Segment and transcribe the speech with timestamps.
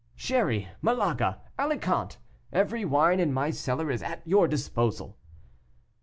[0.15, 2.17] "Sherry, Malaga, Alicant
[2.51, 5.15] every wine in my cellar is at your disposal."